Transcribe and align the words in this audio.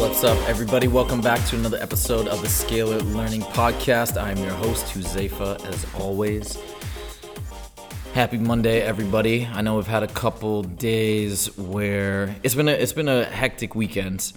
What's 0.00 0.24
up, 0.24 0.38
everybody? 0.48 0.88
Welcome 0.88 1.20
back 1.20 1.46
to 1.48 1.56
another 1.56 1.76
episode 1.76 2.26
of 2.26 2.40
the 2.40 2.48
Scalar 2.48 3.02
Learning 3.14 3.42
Podcast. 3.42 4.18
I'm 4.18 4.38
your 4.38 4.54
host, 4.54 4.86
Huzefa, 4.86 5.62
as 5.66 5.86
always. 5.94 6.56
Happy 8.14 8.38
Monday, 8.38 8.80
everybody. 8.80 9.46
I 9.52 9.60
know 9.60 9.76
we've 9.76 9.86
had 9.86 10.02
a 10.02 10.08
couple 10.08 10.62
days 10.62 11.54
where 11.58 12.34
it's 12.42 12.54
been 12.54 12.70
a 12.70 12.72
it's 12.72 12.94
been 12.94 13.10
a 13.10 13.26
hectic 13.26 13.74
weekend. 13.74 14.32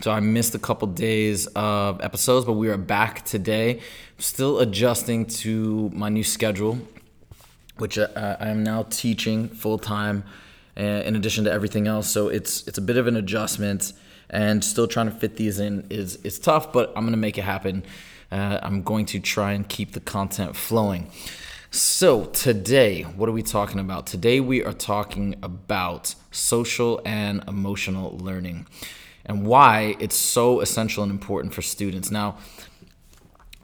So 0.00 0.10
I 0.10 0.20
missed 0.20 0.54
a 0.54 0.58
couple 0.58 0.88
days 0.88 1.46
of 1.48 2.00
episodes, 2.00 2.46
but 2.46 2.54
we 2.54 2.70
are 2.70 2.78
back 2.78 3.26
today. 3.26 3.80
Still 4.16 4.60
adjusting 4.60 5.26
to 5.26 5.90
my 5.92 6.08
new 6.08 6.24
schedule, 6.24 6.78
which 7.76 7.98
uh, 7.98 8.08
I 8.40 8.48
am 8.48 8.64
now 8.64 8.84
teaching 8.84 9.48
full 9.50 9.76
time, 9.76 10.24
uh, 10.74 10.80
in 10.80 11.16
addition 11.16 11.44
to 11.44 11.52
everything 11.52 11.86
else. 11.86 12.08
So 12.08 12.28
it's 12.28 12.66
it's 12.66 12.78
a 12.78 12.82
bit 12.82 12.96
of 12.96 13.06
an 13.06 13.16
adjustment, 13.16 13.92
and 14.32 14.64
still 14.64 14.88
trying 14.88 15.06
to 15.06 15.12
fit 15.14 15.36
these 15.36 15.60
in 15.60 15.86
is 15.90 16.16
is 16.16 16.38
tough. 16.38 16.72
But 16.72 16.92
I'm 16.96 17.04
gonna 17.04 17.16
make 17.16 17.38
it 17.38 17.42
happen. 17.42 17.84
Uh, 18.30 18.58
I'm 18.62 18.82
going 18.82 19.04
to 19.06 19.20
try 19.20 19.52
and 19.52 19.68
keep 19.68 19.92
the 19.92 20.00
content 20.00 20.56
flowing. 20.56 21.10
So, 21.70 22.26
today, 22.26 23.02
what 23.02 23.28
are 23.28 23.32
we 23.32 23.42
talking 23.42 23.80
about? 23.80 24.06
Today, 24.06 24.40
we 24.40 24.62
are 24.62 24.72
talking 24.72 25.36
about 25.42 26.14
social 26.30 27.00
and 27.04 27.44
emotional 27.48 28.18
learning 28.18 28.66
and 29.24 29.46
why 29.46 29.96
it's 29.98 30.16
so 30.16 30.60
essential 30.60 31.02
and 31.02 31.10
important 31.10 31.54
for 31.54 31.62
students. 31.62 32.10
Now, 32.10 32.36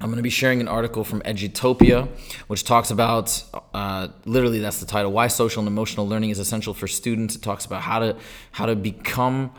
I'm 0.00 0.06
going 0.06 0.16
to 0.16 0.22
be 0.22 0.30
sharing 0.30 0.60
an 0.60 0.68
article 0.68 1.02
from 1.02 1.20
Edutopia, 1.22 2.08
which 2.46 2.64
talks 2.64 2.90
about 2.90 3.42
uh, 3.74 4.08
literally 4.24 4.60
that's 4.60 4.80
the 4.80 4.86
title: 4.86 5.12
Why 5.12 5.26
social 5.26 5.60
and 5.60 5.68
emotional 5.68 6.06
learning 6.06 6.30
is 6.30 6.38
essential 6.38 6.72
for 6.74 6.86
students. 6.86 7.36
It 7.36 7.42
talks 7.42 7.64
about 7.66 7.82
how 7.82 7.98
to 7.98 8.16
how 8.52 8.66
to 8.66 8.76
become 8.76 9.52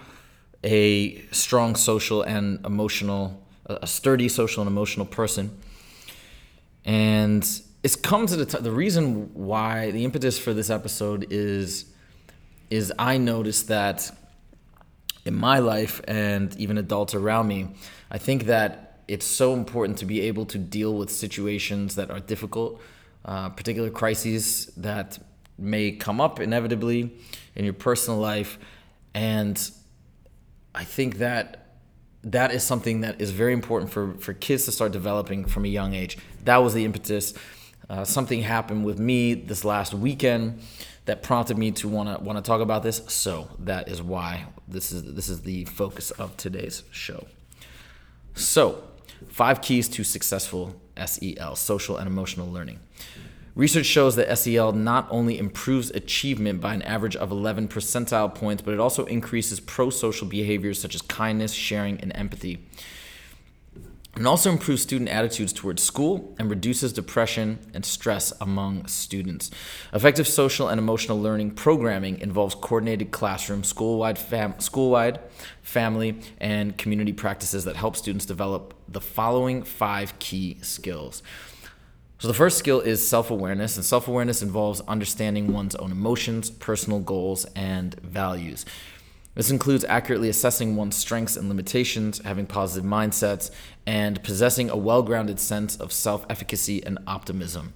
a 0.63 1.21
strong 1.31 1.75
social 1.75 2.21
and 2.21 2.65
emotional, 2.65 3.41
a 3.65 3.87
sturdy 3.87 4.27
social 4.29 4.61
and 4.61 4.69
emotional 4.69 5.05
person. 5.05 5.57
And 6.85 7.47
it's 7.83 7.95
come 7.95 8.25
to 8.27 8.35
the 8.35 8.45
t- 8.45 8.59
the 8.59 8.71
reason 8.71 9.33
why 9.33 9.91
the 9.91 10.03
impetus 10.03 10.37
for 10.37 10.53
this 10.53 10.69
episode 10.69 11.27
is 11.29 11.85
is 12.69 12.93
I 12.99 13.17
noticed 13.17 13.67
that 13.69 14.11
in 15.25 15.33
my 15.33 15.59
life 15.59 16.01
and 16.07 16.55
even 16.57 16.77
adults 16.77 17.15
around 17.15 17.47
me, 17.47 17.69
I 18.11 18.17
think 18.17 18.45
that 18.45 18.99
it's 19.07 19.25
so 19.25 19.53
important 19.53 19.97
to 19.99 20.05
be 20.05 20.21
able 20.21 20.45
to 20.45 20.57
deal 20.57 20.93
with 20.93 21.09
situations 21.09 21.95
that 21.95 22.11
are 22.11 22.19
difficult, 22.19 22.79
uh, 23.25 23.49
particular 23.49 23.89
crises 23.89 24.67
that 24.77 25.17
may 25.57 25.91
come 25.91 26.21
up 26.21 26.39
inevitably 26.39 27.11
in 27.55 27.65
your 27.65 27.73
personal 27.73 28.19
life, 28.19 28.59
and 29.13 29.71
I 30.73 30.83
think 30.83 31.17
that 31.17 31.65
that 32.23 32.51
is 32.51 32.63
something 32.63 33.01
that 33.01 33.21
is 33.21 33.31
very 33.31 33.53
important 33.53 33.91
for, 33.91 34.13
for 34.15 34.33
kids 34.33 34.65
to 34.65 34.71
start 34.71 34.91
developing 34.91 35.45
from 35.45 35.65
a 35.65 35.69
young 35.69 35.93
age. 35.93 36.17
That 36.43 36.57
was 36.57 36.73
the 36.73 36.85
impetus. 36.85 37.33
Uh, 37.89 38.03
something 38.03 38.41
happened 38.41 38.85
with 38.85 38.99
me 38.99 39.33
this 39.33 39.65
last 39.65 39.93
weekend 39.93 40.61
that 41.05 41.23
prompted 41.23 41.57
me 41.57 41.71
to 41.71 41.87
want 41.87 42.15
to 42.15 42.23
want 42.23 42.37
to 42.37 42.43
talk 42.43 42.61
about 42.61 42.83
this. 42.83 43.01
So 43.07 43.47
that 43.59 43.87
is 43.87 44.01
why 44.01 44.45
this 44.67 44.91
is 44.91 45.15
this 45.15 45.27
is 45.27 45.41
the 45.41 45.65
focus 45.65 46.11
of 46.11 46.37
today's 46.37 46.83
show. 46.91 47.25
So, 48.35 48.83
five 49.29 49.61
keys 49.61 49.89
to 49.89 50.03
successful 50.03 50.79
SEL, 51.03 51.55
social 51.55 51.97
and 51.97 52.07
emotional 52.07 52.51
learning. 52.51 52.79
Research 53.55 53.85
shows 53.85 54.15
that 54.15 54.37
SEL 54.37 54.71
not 54.71 55.07
only 55.09 55.37
improves 55.37 55.91
achievement 55.91 56.61
by 56.61 56.73
an 56.73 56.81
average 56.83 57.15
of 57.15 57.31
11 57.31 57.67
percentile 57.67 58.33
points, 58.33 58.61
but 58.61 58.73
it 58.73 58.79
also 58.79 59.05
increases 59.05 59.59
pro 59.59 59.89
social 59.89 60.27
behaviors 60.27 60.79
such 60.79 60.95
as 60.95 61.01
kindness, 61.01 61.53
sharing, 61.53 61.99
and 61.99 62.15
empathy. 62.15 62.59
It 64.19 64.25
also 64.25 64.51
improves 64.51 64.81
student 64.81 65.09
attitudes 65.09 65.53
towards 65.53 65.81
school 65.81 66.35
and 66.37 66.49
reduces 66.49 66.91
depression 66.91 67.59
and 67.73 67.85
stress 67.85 68.33
among 68.41 68.85
students. 68.87 69.49
Effective 69.93 70.27
social 70.27 70.67
and 70.67 70.77
emotional 70.77 71.21
learning 71.21 71.51
programming 71.51 72.19
involves 72.19 72.53
coordinated 72.53 73.11
classroom, 73.11 73.63
school-wide, 73.63 74.17
fam- 74.17 74.59
school-wide 74.59 75.19
family, 75.61 76.19
and 76.39 76.77
community 76.77 77.13
practices 77.13 77.63
that 77.63 77.77
help 77.77 77.95
students 77.95 78.25
develop 78.25 78.73
the 78.89 78.99
following 78.99 79.63
five 79.63 80.17
key 80.19 80.57
skills. 80.61 81.23
So, 82.19 82.27
the 82.27 82.33
first 82.33 82.57
skill 82.57 82.81
is 82.81 83.07
self 83.07 83.31
awareness, 83.31 83.77
and 83.77 83.85
self 83.85 84.09
awareness 84.09 84.41
involves 84.41 84.81
understanding 84.81 85.53
one's 85.53 85.75
own 85.75 85.89
emotions, 85.89 86.49
personal 86.49 86.99
goals, 86.99 87.45
and 87.55 87.97
values. 88.01 88.65
This 89.35 89.51
includes 89.51 89.85
accurately 89.85 90.27
assessing 90.27 90.75
one's 90.75 90.97
strengths 90.97 91.37
and 91.37 91.47
limitations, 91.47 92.19
having 92.19 92.45
positive 92.45 92.83
mindsets, 92.83 93.51
and 93.87 94.21
possessing 94.21 94.69
a 94.69 94.75
well 94.75 95.01
grounded 95.01 95.39
sense 95.39 95.77
of 95.77 95.93
self 95.93 96.25
efficacy 96.29 96.83
and 96.85 96.99
optimism. 97.07 97.73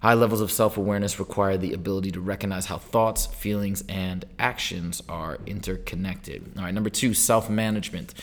High 0.00 0.14
levels 0.14 0.40
of 0.40 0.50
self 0.50 0.78
awareness 0.78 1.18
require 1.18 1.58
the 1.58 1.74
ability 1.74 2.12
to 2.12 2.20
recognize 2.22 2.64
how 2.64 2.78
thoughts, 2.78 3.26
feelings, 3.26 3.84
and 3.90 4.24
actions 4.38 5.02
are 5.06 5.38
interconnected. 5.44 6.50
All 6.56 6.64
right, 6.64 6.72
number 6.72 6.88
two, 6.88 7.12
self 7.12 7.50
management. 7.50 8.14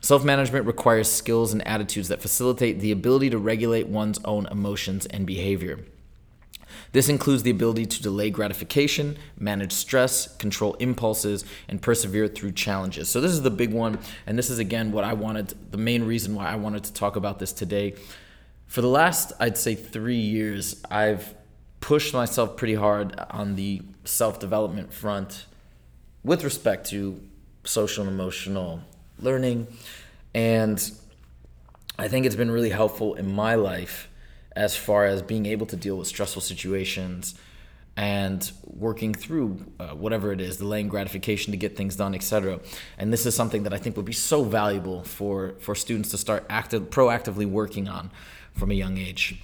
Self 0.00 0.24
management 0.24 0.66
requires 0.66 1.10
skills 1.10 1.52
and 1.52 1.66
attitudes 1.66 2.08
that 2.08 2.22
facilitate 2.22 2.80
the 2.80 2.92
ability 2.92 3.30
to 3.30 3.38
regulate 3.38 3.88
one's 3.88 4.20
own 4.24 4.46
emotions 4.46 5.06
and 5.06 5.26
behavior. 5.26 5.80
This 6.92 7.08
includes 7.08 7.42
the 7.42 7.50
ability 7.50 7.86
to 7.86 8.02
delay 8.02 8.30
gratification, 8.30 9.18
manage 9.38 9.72
stress, 9.72 10.36
control 10.36 10.74
impulses, 10.74 11.44
and 11.68 11.82
persevere 11.82 12.28
through 12.28 12.52
challenges. 12.52 13.08
So, 13.08 13.20
this 13.20 13.32
is 13.32 13.42
the 13.42 13.50
big 13.50 13.72
one, 13.72 13.98
and 14.26 14.38
this 14.38 14.50
is 14.50 14.58
again 14.58 14.92
what 14.92 15.04
I 15.04 15.12
wanted, 15.14 15.54
the 15.70 15.78
main 15.78 16.04
reason 16.04 16.34
why 16.34 16.46
I 16.46 16.56
wanted 16.56 16.84
to 16.84 16.92
talk 16.92 17.16
about 17.16 17.38
this 17.38 17.52
today. 17.52 17.94
For 18.66 18.80
the 18.80 18.88
last, 18.88 19.32
I'd 19.40 19.58
say, 19.58 19.74
three 19.74 20.16
years, 20.16 20.82
I've 20.90 21.34
pushed 21.80 22.14
myself 22.14 22.56
pretty 22.56 22.74
hard 22.74 23.18
on 23.30 23.56
the 23.56 23.82
self 24.04 24.38
development 24.38 24.92
front 24.92 25.46
with 26.22 26.44
respect 26.44 26.88
to 26.90 27.20
social 27.64 28.04
and 28.04 28.12
emotional 28.12 28.82
learning. 29.20 29.66
And 30.34 30.90
I 31.98 32.08
think 32.08 32.26
it's 32.26 32.36
been 32.36 32.50
really 32.50 32.70
helpful 32.70 33.14
in 33.14 33.32
my 33.32 33.54
life 33.54 34.08
as 34.54 34.76
far 34.76 35.04
as 35.04 35.22
being 35.22 35.46
able 35.46 35.66
to 35.66 35.76
deal 35.76 35.96
with 35.96 36.08
stressful 36.08 36.42
situations 36.42 37.34
and 37.96 38.52
working 38.64 39.12
through 39.12 39.64
uh, 39.80 39.88
whatever 39.88 40.32
it 40.32 40.40
is, 40.40 40.58
delaying 40.58 40.88
gratification 40.88 41.50
to 41.50 41.56
get 41.56 41.76
things 41.76 41.96
done, 41.96 42.14
etc. 42.14 42.60
And 42.96 43.12
this 43.12 43.26
is 43.26 43.34
something 43.34 43.64
that 43.64 43.72
I 43.72 43.78
think 43.78 43.96
would 43.96 44.04
be 44.04 44.12
so 44.12 44.44
valuable 44.44 45.02
for, 45.02 45.54
for 45.58 45.74
students 45.74 46.10
to 46.10 46.18
start 46.18 46.46
active, 46.48 46.90
proactively 46.90 47.44
working 47.44 47.88
on 47.88 48.12
from 48.54 48.70
a 48.70 48.74
young 48.74 48.98
age. 48.98 49.42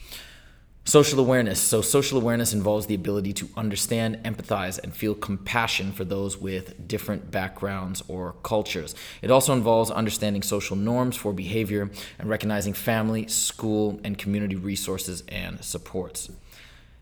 Social 0.86 1.18
awareness. 1.18 1.60
So, 1.60 1.80
social 1.80 2.18
awareness 2.18 2.52
involves 2.52 2.86
the 2.86 2.94
ability 2.94 3.32
to 3.34 3.48
understand, 3.56 4.18
empathize, 4.22 4.78
and 4.78 4.94
feel 4.94 5.14
compassion 5.14 5.92
for 5.92 6.04
those 6.04 6.36
with 6.36 6.86
different 6.86 7.30
backgrounds 7.30 8.02
or 8.06 8.34
cultures. 8.42 8.94
It 9.22 9.30
also 9.30 9.54
involves 9.54 9.90
understanding 9.90 10.42
social 10.42 10.76
norms 10.76 11.16
for 11.16 11.32
behavior 11.32 11.90
and 12.18 12.28
recognizing 12.28 12.74
family, 12.74 13.26
school, 13.28 13.98
and 14.04 14.18
community 14.18 14.56
resources 14.56 15.22
and 15.26 15.64
supports. 15.64 16.28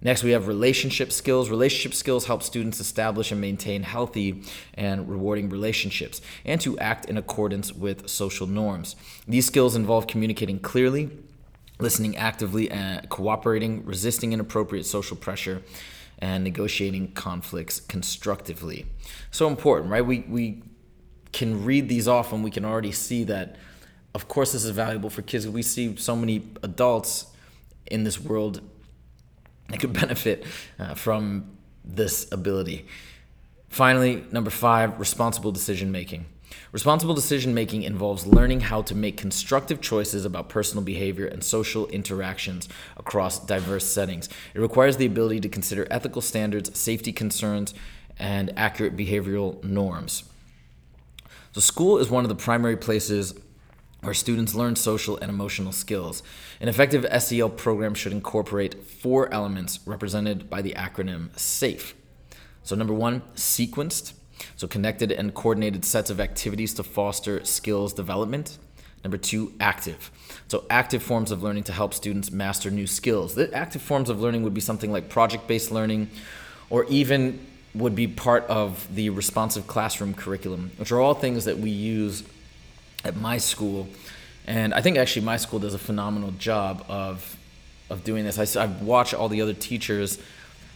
Next, 0.00 0.22
we 0.22 0.30
have 0.30 0.46
relationship 0.46 1.10
skills. 1.10 1.50
Relationship 1.50 1.92
skills 1.92 2.26
help 2.26 2.44
students 2.44 2.78
establish 2.78 3.32
and 3.32 3.40
maintain 3.40 3.82
healthy 3.82 4.44
and 4.74 5.08
rewarding 5.08 5.48
relationships 5.48 6.20
and 6.44 6.60
to 6.60 6.78
act 6.78 7.06
in 7.06 7.16
accordance 7.16 7.72
with 7.72 8.08
social 8.08 8.46
norms. 8.46 8.94
These 9.26 9.46
skills 9.46 9.74
involve 9.74 10.06
communicating 10.06 10.60
clearly 10.60 11.10
listening 11.82 12.16
actively 12.16 12.70
and 12.70 13.08
cooperating, 13.08 13.84
resisting 13.84 14.32
inappropriate 14.32 14.86
social 14.86 15.16
pressure, 15.16 15.62
and 16.18 16.44
negotiating 16.44 17.12
conflicts 17.12 17.80
constructively. 17.80 18.86
So 19.30 19.48
important, 19.48 19.90
right? 19.90 20.06
We, 20.06 20.20
we 20.20 20.62
can 21.32 21.64
read 21.64 21.88
these 21.88 22.06
off 22.06 22.32
and 22.32 22.44
we 22.44 22.50
can 22.50 22.64
already 22.64 22.92
see 22.92 23.24
that, 23.24 23.56
of 24.14 24.28
course, 24.28 24.52
this 24.52 24.64
is 24.64 24.70
valuable 24.70 25.10
for 25.10 25.22
kids. 25.22 25.48
We 25.48 25.62
see 25.62 25.96
so 25.96 26.14
many 26.14 26.48
adults 26.62 27.26
in 27.86 28.04
this 28.04 28.20
world 28.20 28.60
that 29.68 29.80
could 29.80 29.92
benefit 30.00 30.44
uh, 30.78 30.94
from 30.94 31.56
this 31.84 32.30
ability. 32.30 32.86
Finally, 33.68 34.24
number 34.30 34.50
five, 34.50 35.00
responsible 35.00 35.50
decision 35.50 35.90
making. 35.90 36.26
Responsible 36.72 37.14
decision 37.14 37.54
making 37.54 37.82
involves 37.82 38.26
learning 38.26 38.60
how 38.60 38.82
to 38.82 38.94
make 38.94 39.16
constructive 39.16 39.80
choices 39.80 40.24
about 40.24 40.48
personal 40.48 40.82
behavior 40.82 41.26
and 41.26 41.44
social 41.44 41.86
interactions 41.88 42.68
across 42.96 43.38
diverse 43.38 43.86
settings. 43.86 44.28
It 44.54 44.60
requires 44.60 44.96
the 44.96 45.06
ability 45.06 45.40
to 45.40 45.48
consider 45.48 45.86
ethical 45.90 46.22
standards, 46.22 46.78
safety 46.78 47.12
concerns, 47.12 47.74
and 48.18 48.52
accurate 48.56 48.96
behavioral 48.96 49.62
norms. 49.64 50.24
So, 51.52 51.60
school 51.60 51.98
is 51.98 52.08
one 52.08 52.24
of 52.24 52.28
the 52.28 52.34
primary 52.34 52.76
places 52.76 53.34
where 54.00 54.14
students 54.14 54.54
learn 54.54 54.74
social 54.74 55.16
and 55.18 55.30
emotional 55.30 55.70
skills. 55.70 56.22
An 56.60 56.68
effective 56.68 57.06
SEL 57.22 57.50
program 57.50 57.94
should 57.94 58.12
incorporate 58.12 58.82
four 58.84 59.32
elements 59.32 59.78
represented 59.86 60.50
by 60.50 60.60
the 60.62 60.72
acronym 60.72 61.38
SAFE. 61.38 61.94
So, 62.62 62.74
number 62.74 62.94
one, 62.94 63.22
sequenced. 63.34 64.14
So, 64.56 64.66
connected 64.66 65.12
and 65.12 65.34
coordinated 65.34 65.84
sets 65.84 66.10
of 66.10 66.20
activities 66.20 66.74
to 66.74 66.82
foster 66.82 67.44
skills 67.44 67.92
development. 67.92 68.58
Number 69.04 69.16
two, 69.16 69.52
active. 69.58 70.10
So, 70.48 70.64
active 70.70 71.02
forms 71.02 71.30
of 71.30 71.42
learning 71.42 71.64
to 71.64 71.72
help 71.72 71.94
students 71.94 72.30
master 72.30 72.70
new 72.70 72.86
skills. 72.86 73.34
The 73.34 73.52
active 73.54 73.82
forms 73.82 74.10
of 74.10 74.20
learning 74.20 74.42
would 74.42 74.54
be 74.54 74.60
something 74.60 74.92
like 74.92 75.08
project 75.08 75.46
based 75.46 75.70
learning 75.70 76.10
or 76.70 76.84
even 76.84 77.38
would 77.74 77.94
be 77.94 78.06
part 78.06 78.44
of 78.44 78.86
the 78.94 79.10
responsive 79.10 79.66
classroom 79.66 80.14
curriculum, 80.14 80.70
which 80.76 80.92
are 80.92 81.00
all 81.00 81.14
things 81.14 81.44
that 81.46 81.58
we 81.58 81.70
use 81.70 82.22
at 83.04 83.16
my 83.16 83.38
school. 83.38 83.88
And 84.46 84.74
I 84.74 84.80
think 84.80 84.96
actually 84.96 85.24
my 85.24 85.36
school 85.36 85.58
does 85.58 85.74
a 85.74 85.78
phenomenal 85.78 86.32
job 86.32 86.84
of, 86.88 87.36
of 87.88 88.04
doing 88.04 88.24
this. 88.24 88.56
I, 88.56 88.62
I 88.62 88.66
watch 88.66 89.14
all 89.14 89.28
the 89.28 89.40
other 89.40 89.54
teachers 89.54 90.18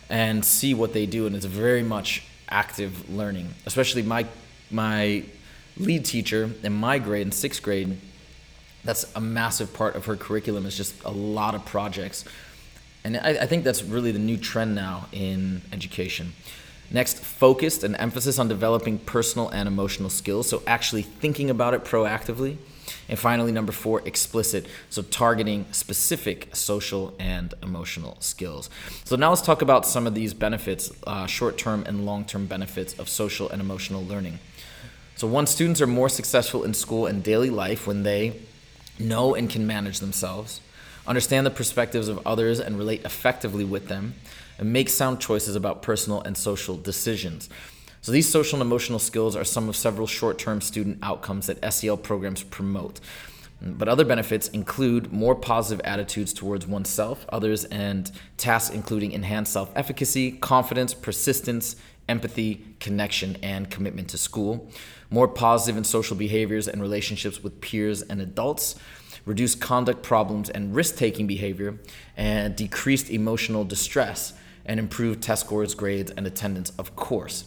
and 0.08 0.44
see 0.44 0.72
what 0.72 0.92
they 0.92 1.04
do, 1.04 1.26
and 1.26 1.34
it's 1.34 1.44
very 1.44 1.82
much 1.82 2.22
active 2.48 3.08
learning. 3.10 3.54
Especially 3.66 4.02
my 4.02 4.26
my 4.70 5.24
lead 5.76 6.04
teacher 6.04 6.50
in 6.62 6.72
my 6.72 6.98
grade 6.98 7.26
in 7.26 7.32
sixth 7.32 7.62
grade. 7.62 7.98
That's 8.84 9.04
a 9.16 9.20
massive 9.20 9.74
part 9.74 9.96
of 9.96 10.06
her 10.06 10.16
curriculum. 10.16 10.66
Is 10.66 10.76
just 10.76 10.94
a 11.04 11.10
lot 11.10 11.54
of 11.54 11.64
projects, 11.64 12.24
and 13.04 13.16
I, 13.16 13.30
I 13.30 13.46
think 13.46 13.64
that's 13.64 13.82
really 13.82 14.12
the 14.12 14.18
new 14.18 14.36
trend 14.36 14.74
now 14.74 15.06
in 15.12 15.62
education. 15.72 16.32
Next, 16.90 17.18
focused 17.18 17.82
and 17.82 17.96
emphasis 17.96 18.38
on 18.38 18.46
developing 18.46 18.98
personal 18.98 19.48
and 19.48 19.66
emotional 19.66 20.08
skills. 20.08 20.48
So, 20.48 20.62
actually 20.66 21.02
thinking 21.02 21.50
about 21.50 21.74
it 21.74 21.84
proactively. 21.84 22.58
And 23.08 23.18
finally, 23.18 23.52
number 23.52 23.72
four, 23.72 24.02
explicit. 24.04 24.66
So, 24.90 25.02
targeting 25.02 25.66
specific 25.72 26.54
social 26.54 27.14
and 27.18 27.54
emotional 27.62 28.16
skills. 28.20 28.68
So, 29.04 29.16
now 29.16 29.30
let's 29.30 29.42
talk 29.42 29.62
about 29.62 29.86
some 29.86 30.06
of 30.06 30.14
these 30.14 30.34
benefits, 30.34 30.90
uh, 31.06 31.26
short 31.26 31.58
term 31.58 31.84
and 31.86 32.04
long 32.04 32.24
term 32.24 32.46
benefits 32.46 32.98
of 32.98 33.08
social 33.08 33.48
and 33.50 33.60
emotional 33.60 34.04
learning. 34.04 34.38
So, 35.16 35.26
one, 35.26 35.46
students 35.46 35.80
are 35.80 35.86
more 35.86 36.08
successful 36.08 36.64
in 36.64 36.74
school 36.74 37.06
and 37.06 37.22
daily 37.22 37.50
life 37.50 37.86
when 37.86 38.02
they 38.02 38.40
know 38.98 39.34
and 39.34 39.48
can 39.48 39.66
manage 39.66 40.00
themselves, 40.00 40.60
understand 41.06 41.46
the 41.46 41.50
perspectives 41.50 42.08
of 42.08 42.20
others 42.26 42.60
and 42.60 42.76
relate 42.78 43.04
effectively 43.04 43.64
with 43.64 43.88
them, 43.88 44.14
and 44.58 44.72
make 44.72 44.88
sound 44.88 45.20
choices 45.20 45.56
about 45.56 45.82
personal 45.82 46.20
and 46.22 46.36
social 46.36 46.76
decisions. 46.76 47.48
So, 48.06 48.12
these 48.12 48.28
social 48.28 48.60
and 48.60 48.64
emotional 48.64 49.00
skills 49.00 49.34
are 49.34 49.42
some 49.42 49.68
of 49.68 49.74
several 49.74 50.06
short 50.06 50.38
term 50.38 50.60
student 50.60 50.98
outcomes 51.02 51.48
that 51.48 51.74
SEL 51.74 51.96
programs 51.96 52.44
promote. 52.44 53.00
But 53.60 53.88
other 53.88 54.04
benefits 54.04 54.46
include 54.46 55.12
more 55.12 55.34
positive 55.34 55.84
attitudes 55.84 56.32
towards 56.32 56.68
oneself, 56.68 57.26
others, 57.30 57.64
and 57.64 58.08
tasks 58.36 58.72
including 58.72 59.10
enhanced 59.10 59.52
self 59.52 59.72
efficacy, 59.74 60.30
confidence, 60.30 60.94
persistence, 60.94 61.74
empathy, 62.08 62.64
connection, 62.78 63.38
and 63.42 63.72
commitment 63.72 64.08
to 64.10 64.18
school, 64.18 64.70
more 65.10 65.26
positive 65.26 65.76
and 65.76 65.84
social 65.84 66.16
behaviors 66.16 66.68
and 66.68 66.80
relationships 66.80 67.42
with 67.42 67.60
peers 67.60 68.02
and 68.02 68.20
adults, 68.20 68.76
reduced 69.24 69.60
conduct 69.60 70.04
problems 70.04 70.48
and 70.48 70.76
risk 70.76 70.94
taking 70.94 71.26
behavior, 71.26 71.76
and 72.16 72.54
decreased 72.54 73.10
emotional 73.10 73.64
distress, 73.64 74.32
and 74.64 74.78
improved 74.78 75.24
test 75.24 75.46
scores, 75.46 75.74
grades, 75.74 76.12
and 76.12 76.24
attendance, 76.24 76.70
of 76.78 76.94
course. 76.94 77.46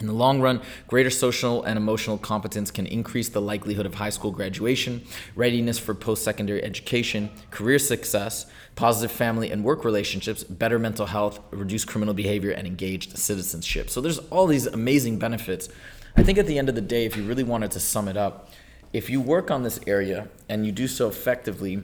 In 0.00 0.06
the 0.06 0.12
long 0.12 0.40
run, 0.40 0.60
greater 0.86 1.10
social 1.10 1.64
and 1.64 1.76
emotional 1.76 2.18
competence 2.18 2.70
can 2.70 2.86
increase 2.86 3.28
the 3.28 3.40
likelihood 3.40 3.84
of 3.84 3.94
high 3.94 4.10
school 4.10 4.30
graduation, 4.30 5.02
readiness 5.34 5.76
for 5.78 5.92
post 5.92 6.22
secondary 6.22 6.62
education, 6.62 7.30
career 7.50 7.80
success, 7.80 8.46
positive 8.76 9.10
family 9.10 9.50
and 9.50 9.64
work 9.64 9.84
relationships, 9.84 10.44
better 10.44 10.78
mental 10.78 11.06
health, 11.06 11.40
reduced 11.50 11.88
criminal 11.88 12.14
behavior, 12.14 12.52
and 12.52 12.64
engaged 12.64 13.18
citizenship. 13.18 13.90
So 13.90 14.00
there's 14.00 14.20
all 14.30 14.46
these 14.46 14.66
amazing 14.66 15.18
benefits. 15.18 15.68
I 16.16 16.22
think 16.22 16.38
at 16.38 16.46
the 16.46 16.58
end 16.58 16.68
of 16.68 16.76
the 16.76 16.80
day, 16.80 17.04
if 17.04 17.16
you 17.16 17.24
really 17.24 17.42
wanted 17.42 17.72
to 17.72 17.80
sum 17.80 18.06
it 18.06 18.16
up, 18.16 18.52
if 18.92 19.10
you 19.10 19.20
work 19.20 19.50
on 19.50 19.64
this 19.64 19.80
area 19.86 20.28
and 20.48 20.64
you 20.64 20.70
do 20.70 20.86
so 20.86 21.08
effectively, 21.08 21.82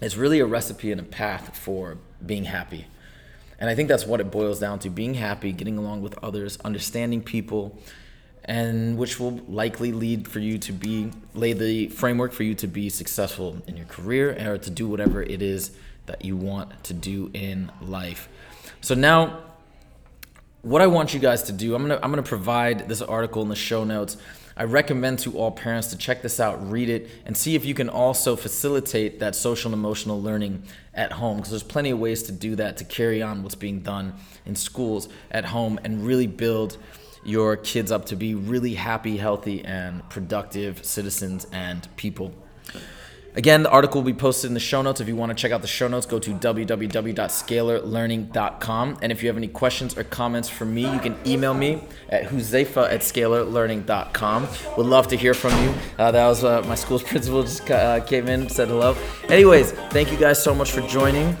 it's 0.00 0.16
really 0.16 0.40
a 0.40 0.46
recipe 0.46 0.90
and 0.90 1.00
a 1.00 1.04
path 1.04 1.56
for 1.56 1.98
being 2.24 2.44
happy. 2.44 2.86
And 3.58 3.70
I 3.70 3.74
think 3.74 3.88
that's 3.88 4.06
what 4.06 4.20
it 4.20 4.30
boils 4.30 4.60
down 4.60 4.78
to 4.80 4.90
being 4.90 5.14
happy, 5.14 5.52
getting 5.52 5.78
along 5.78 6.02
with 6.02 6.18
others, 6.22 6.58
understanding 6.64 7.22
people, 7.22 7.78
and 8.44 8.96
which 8.98 9.18
will 9.18 9.40
likely 9.48 9.92
lead 9.92 10.28
for 10.28 10.40
you 10.40 10.58
to 10.58 10.72
be, 10.72 11.10
lay 11.34 11.52
the 11.52 11.88
framework 11.88 12.32
for 12.32 12.42
you 12.42 12.54
to 12.56 12.66
be 12.66 12.88
successful 12.88 13.62
in 13.66 13.76
your 13.76 13.86
career 13.86 14.36
or 14.48 14.58
to 14.58 14.70
do 14.70 14.86
whatever 14.86 15.22
it 15.22 15.42
is 15.42 15.72
that 16.06 16.24
you 16.24 16.36
want 16.36 16.84
to 16.84 16.94
do 16.94 17.30
in 17.34 17.72
life. 17.80 18.28
So 18.80 18.94
now, 18.94 19.42
what 20.62 20.82
I 20.82 20.86
want 20.86 21.14
you 21.14 21.20
guys 21.20 21.44
to 21.44 21.52
do, 21.52 21.74
I'm 21.74 21.82
gonna 21.82 21.98
I'm 22.02 22.10
gonna 22.10 22.22
provide 22.22 22.88
this 22.88 23.00
article 23.00 23.42
in 23.42 23.48
the 23.48 23.56
show 23.56 23.84
notes. 23.84 24.16
I 24.58 24.64
recommend 24.64 25.18
to 25.20 25.36
all 25.36 25.50
parents 25.50 25.88
to 25.88 25.98
check 25.98 26.22
this 26.22 26.40
out, 26.40 26.70
read 26.70 26.88
it, 26.88 27.10
and 27.26 27.36
see 27.36 27.56
if 27.56 27.66
you 27.66 27.74
can 27.74 27.90
also 27.90 28.36
facilitate 28.36 29.20
that 29.20 29.34
social 29.34 29.70
and 29.70 29.78
emotional 29.78 30.22
learning 30.22 30.62
at 30.94 31.12
home 31.12 31.36
because 31.36 31.50
there's 31.50 31.62
plenty 31.62 31.90
of 31.90 31.98
ways 31.98 32.22
to 32.24 32.32
do 32.32 32.56
that 32.56 32.78
to 32.78 32.84
carry 32.84 33.20
on 33.20 33.42
what's 33.42 33.54
being 33.54 33.80
done 33.80 34.14
in 34.46 34.56
schools 34.56 35.10
at 35.30 35.44
home 35.44 35.78
and 35.84 36.06
really 36.06 36.26
build 36.26 36.78
your 37.22 37.56
kids 37.56 37.92
up 37.92 38.06
to 38.06 38.16
be 38.16 38.34
really 38.34 38.74
happy, 38.74 39.18
healthy, 39.18 39.62
and 39.64 40.08
productive 40.08 40.82
citizens 40.86 41.46
and 41.52 41.86
people. 41.96 42.32
Again, 43.36 43.62
the 43.62 43.70
article 43.70 44.00
will 44.00 44.06
be 44.06 44.14
posted 44.14 44.48
in 44.48 44.54
the 44.54 44.60
show 44.60 44.80
notes. 44.80 44.98
If 45.00 45.08
you 45.08 45.16
want 45.16 45.28
to 45.28 45.34
check 45.34 45.52
out 45.52 45.60
the 45.60 45.68
show 45.68 45.88
notes, 45.88 46.06
go 46.06 46.18
to 46.18 46.32
www.scalarlearning.com. 46.32 48.98
And 49.02 49.12
if 49.12 49.22
you 49.22 49.28
have 49.28 49.36
any 49.36 49.48
questions 49.48 49.98
or 49.98 50.04
comments 50.04 50.48
for 50.48 50.64
me, 50.64 50.90
you 50.90 50.98
can 51.00 51.18
email 51.26 51.52
me 51.52 51.82
at 52.08 52.24
huzefa 52.24 52.90
at 52.90 53.00
scalarlearning.com. 53.00 54.48
Would 54.78 54.86
love 54.86 55.08
to 55.08 55.16
hear 55.16 55.34
from 55.34 55.52
you. 55.62 55.74
Uh, 55.98 56.10
that 56.10 56.26
was 56.26 56.44
uh, 56.44 56.62
my 56.62 56.74
school's 56.74 57.02
principal 57.02 57.42
just 57.42 57.70
uh, 57.70 58.00
came 58.00 58.28
in, 58.28 58.48
said 58.48 58.68
hello. 58.68 58.96
Anyways, 59.28 59.72
thank 59.72 60.10
you 60.10 60.16
guys 60.16 60.42
so 60.42 60.54
much 60.54 60.72
for 60.72 60.80
joining. 60.82 61.36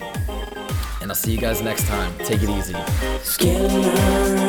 And 1.00 1.10
I'll 1.10 1.14
see 1.14 1.32
you 1.32 1.38
guys 1.38 1.62
next 1.62 1.86
time. 1.86 2.12
Take 2.18 2.42
it 2.42 2.50
easy. 2.50 2.74
Scalar 3.22 4.45